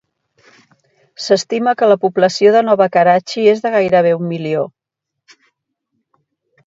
[1.25, 4.65] S'estima que la població de Nova Karachi és de gairebé un milió.